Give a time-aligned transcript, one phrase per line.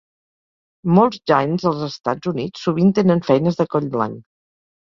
[0.99, 4.21] Molts jains als estats units sovint tenen feines de coll blanc.